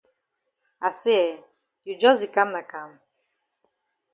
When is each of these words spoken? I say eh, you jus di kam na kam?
I 0.87 0.89
say 1.01 1.17
eh, 1.31 1.41
you 1.85 1.93
jus 2.01 2.17
di 2.21 2.27
kam 2.35 2.49
na 2.55 2.61
kam? 2.71 2.91